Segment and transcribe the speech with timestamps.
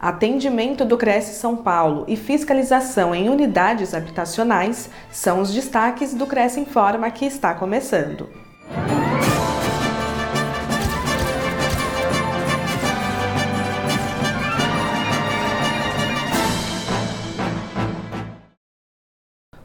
[0.00, 6.58] Atendimento do Cresce São Paulo e fiscalização em unidades habitacionais são os destaques do Cresce
[6.58, 8.26] Informa que está começando.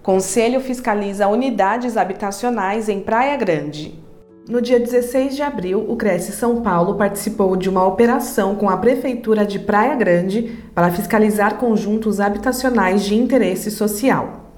[0.04, 4.05] Conselho fiscaliza unidades habitacionais em Praia Grande.
[4.48, 8.78] No dia 16 de abril, o Cresce São Paulo participou de uma operação com a
[8.78, 14.51] Prefeitura de Praia Grande para fiscalizar conjuntos habitacionais de interesse social.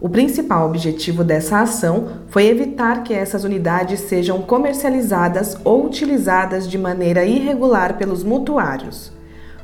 [0.00, 6.78] O principal objetivo dessa ação foi evitar que essas unidades sejam comercializadas ou utilizadas de
[6.78, 9.15] maneira irregular pelos mutuários.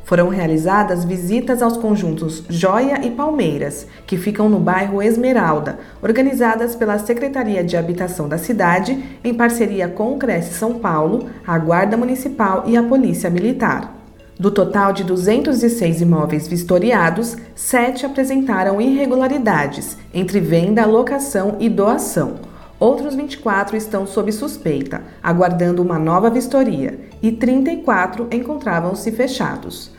[0.05, 6.99] Foram realizadas visitas aos conjuntos Joia e Palmeiras, que ficam no bairro Esmeralda, organizadas pela
[6.99, 12.65] Secretaria de Habitação da cidade, em parceria com o Cresce São Paulo, a Guarda Municipal
[12.67, 14.03] e a Polícia Militar.
[14.39, 22.41] Do total de 206 imóveis vistoriados, sete apresentaram irregularidades entre venda, locação e doação.
[22.81, 29.93] Outros 24 estão sob suspeita, aguardando uma nova vistoria, e 34 encontravam-se fechados.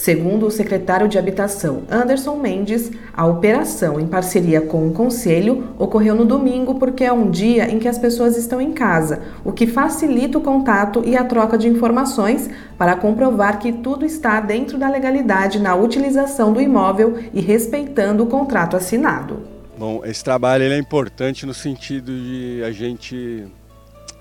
[0.00, 6.14] Segundo o secretário de Habitação, Anderson Mendes, a operação, em parceria com o Conselho, ocorreu
[6.14, 9.66] no domingo porque é um dia em que as pessoas estão em casa, o que
[9.66, 14.88] facilita o contato e a troca de informações para comprovar que tudo está dentro da
[14.88, 19.42] legalidade na utilização do imóvel e respeitando o contrato assinado.
[19.76, 23.46] Bom, esse trabalho é importante no sentido de a gente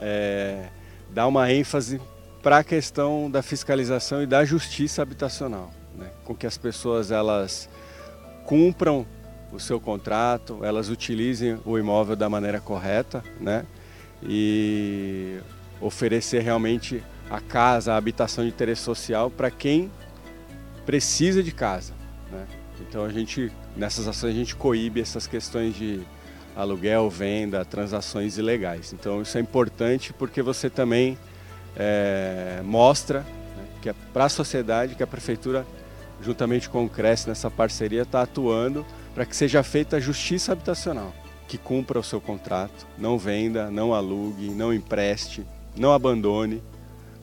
[0.02, 0.58] é,
[1.14, 2.02] dar uma ênfase
[2.42, 6.10] para a questão da fiscalização e da justiça habitacional, né?
[6.24, 7.70] com que as pessoas elas
[8.46, 9.06] cumpram
[9.52, 13.66] o seu contrato, elas utilizem o imóvel da maneira correta, né?
[14.22, 15.40] E
[15.82, 19.92] oferecer realmente a casa, a habitação de interesse social para quem
[20.86, 21.94] precisa de casa,
[22.32, 22.46] né?
[22.82, 26.02] Então a gente, nessas ações, a gente coíbe essas questões de
[26.56, 28.94] aluguel, venda, transações ilegais.
[28.94, 31.18] Então isso é importante porque você também
[31.76, 35.66] é, mostra né, que é para a sociedade que a prefeitura,
[36.22, 41.14] juntamente com o Cresce nessa parceria, está atuando para que seja feita a justiça habitacional,
[41.48, 46.62] que cumpra o seu contrato, não venda, não alugue, não empreste, não abandone,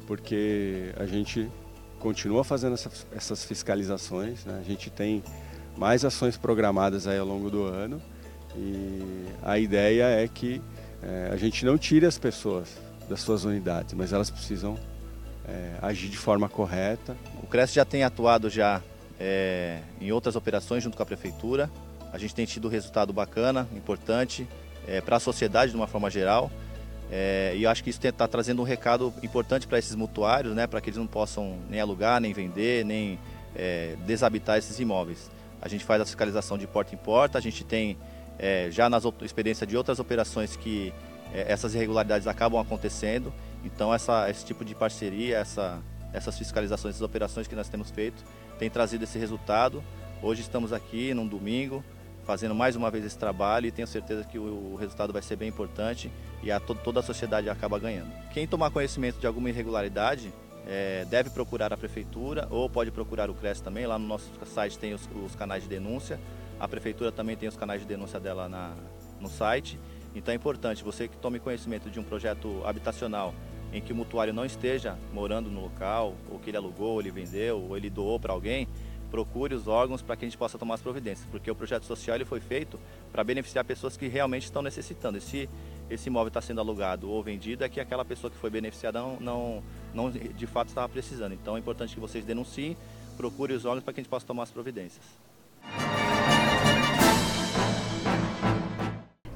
[0.06, 1.48] porque a gente
[1.98, 4.58] continua fazendo essas, essas fiscalizações, né?
[4.60, 5.22] a gente tem
[5.76, 8.00] mais ações programadas aí ao longo do ano
[8.56, 10.62] e a ideia é que
[11.02, 14.78] é, a gente não tire as pessoas das suas unidades, mas elas precisam
[15.46, 17.16] é, agir de forma correta.
[17.42, 18.82] O CRES já tem atuado já
[19.18, 21.70] é, em outras operações junto com a prefeitura.
[22.12, 24.48] A gente tem tido resultado bacana, importante
[24.86, 26.50] é, para a sociedade de uma forma geral.
[27.54, 30.80] E eu acho que isso está trazendo um recado importante para esses mutuários, né, para
[30.80, 33.16] que eles não possam nem alugar, nem vender, nem
[34.04, 35.30] desabitar esses imóveis.
[35.62, 37.96] A gente faz a fiscalização de porta em porta, a gente tem
[38.72, 40.92] já na experiência de outras operações que
[41.32, 43.32] essas irregularidades acabam acontecendo.
[43.64, 45.80] Então essa, esse tipo de parceria, essa,
[46.12, 48.22] essas fiscalizações, essas operações que nós temos feito,
[48.58, 49.82] tem trazido esse resultado.
[50.22, 51.84] Hoje estamos aqui num domingo,
[52.24, 55.36] fazendo mais uma vez esse trabalho e tenho certeza que o, o resultado vai ser
[55.36, 56.10] bem importante
[56.42, 58.10] e a, toda a sociedade acaba ganhando.
[58.32, 60.32] Quem tomar conhecimento de alguma irregularidade,
[60.66, 63.86] é, deve procurar a prefeitura ou pode procurar o CRES também.
[63.86, 66.18] Lá no nosso site tem os, os, canais de denúncia.
[66.58, 68.74] A prefeitura também tem os canais de denúncia dela na,
[69.20, 69.78] no site.
[70.16, 73.34] Então é importante você que tome conhecimento de um projeto habitacional
[73.70, 77.10] em que o mutuário não esteja morando no local, ou que ele alugou, ou ele
[77.10, 78.66] vendeu, ou ele doou para alguém,
[79.10, 82.16] procure os órgãos para que a gente possa tomar as providências, porque o projeto social
[82.16, 82.80] ele foi feito
[83.12, 85.18] para beneficiar pessoas que realmente estão necessitando.
[85.18, 85.50] E se
[85.90, 89.20] esse imóvel está sendo alugado ou vendido, é que aquela pessoa que foi beneficiada não,
[89.20, 89.62] não,
[89.92, 91.34] não de fato estava precisando.
[91.34, 92.74] Então é importante que vocês denunciem,
[93.18, 95.04] procure os órgãos para que a gente possa tomar as providências.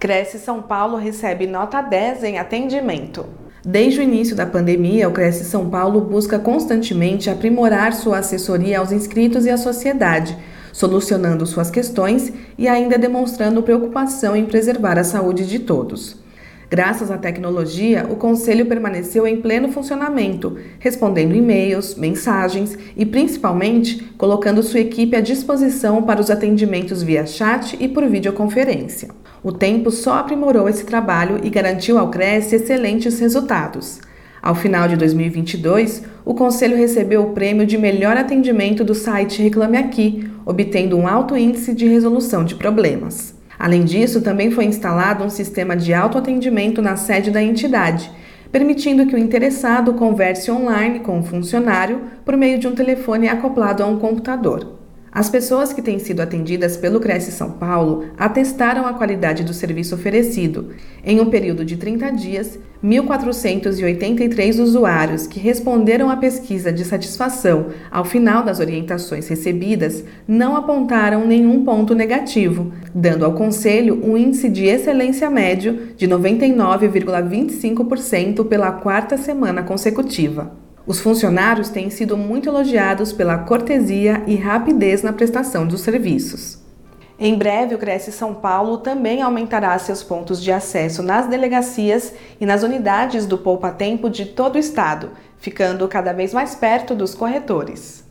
[0.00, 3.26] Cresce São Paulo recebe nota 10 em atendimento.
[3.62, 8.92] Desde o início da pandemia, o Cresce São Paulo busca constantemente aprimorar sua assessoria aos
[8.92, 10.34] inscritos e à sociedade,
[10.72, 16.18] solucionando suas questões e ainda demonstrando preocupação em preservar a saúde de todos.
[16.70, 24.62] Graças à tecnologia, o Conselho permaneceu em pleno funcionamento, respondendo e-mails, mensagens e, principalmente, colocando
[24.62, 29.19] sua equipe à disposição para os atendimentos via chat e por videoconferência.
[29.42, 34.00] O tempo só aprimorou esse trabalho e garantiu ao Cresce excelentes resultados.
[34.42, 39.78] Ao final de 2022, o Conselho recebeu o prêmio de melhor atendimento do site Reclame
[39.78, 43.34] Aqui, obtendo um alto índice de resolução de problemas.
[43.58, 48.10] Além disso, também foi instalado um sistema de autoatendimento na sede da entidade,
[48.50, 53.82] permitindo que o interessado converse online com o funcionário por meio de um telefone acoplado
[53.82, 54.79] a um computador.
[55.12, 59.96] As pessoas que têm sido atendidas pelo Cresce São Paulo atestaram a qualidade do serviço
[59.96, 60.68] oferecido.
[61.04, 68.04] Em um período de 30 dias, 1.483 usuários que responderam à pesquisa de satisfação ao
[68.04, 74.66] final das orientações recebidas não apontaram nenhum ponto negativo, dando ao Conselho um índice de
[74.66, 80.69] excelência médio de 99,25% pela quarta semana consecutiva.
[80.90, 86.58] Os funcionários têm sido muito elogiados pela cortesia e rapidez na prestação dos serviços.
[87.16, 92.44] Em breve, o Cresce São Paulo também aumentará seus pontos de acesso nas delegacias e
[92.44, 97.14] nas unidades do Poupa Tempo de todo o estado, ficando cada vez mais perto dos
[97.14, 98.02] corretores.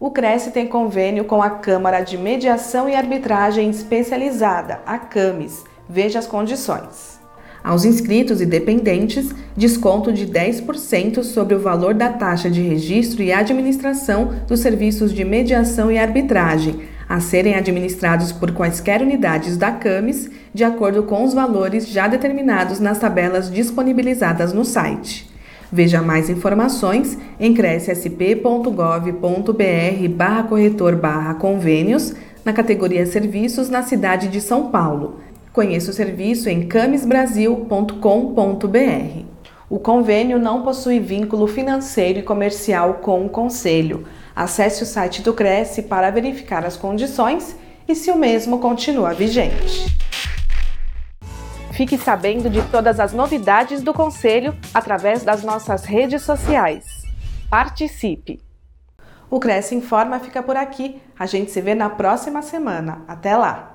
[0.00, 5.62] O Cresce tem convênio com a Câmara de Mediação e Arbitragem Especializada, a CAMES.
[5.88, 7.22] Veja as condições.
[7.64, 13.32] Aos inscritos e dependentes, desconto de 10% sobre o valor da taxa de registro e
[13.32, 20.30] administração dos serviços de mediação e arbitragem, a serem administrados por quaisquer unidades da CAMES,
[20.52, 25.26] de acordo com os valores já determinados nas tabelas disponibilizadas no site.
[25.72, 32.14] Veja mais informações em crescsp.gov.br barra corretor barra convênios
[32.44, 35.18] na categoria Serviços na cidade de São Paulo.
[35.54, 39.24] Conheça o serviço em camisbrasil.com.br.
[39.70, 44.04] O convênio não possui vínculo financeiro e comercial com o Conselho.
[44.34, 47.56] Acesse o site do Cresce para verificar as condições
[47.86, 49.96] e se o mesmo continua vigente.
[51.70, 56.84] Fique sabendo de todas as novidades do Conselho através das nossas redes sociais.
[57.48, 58.40] Participe!
[59.30, 61.00] O Cresce Informa fica por aqui.
[61.16, 63.04] A gente se vê na próxima semana.
[63.06, 63.73] Até lá!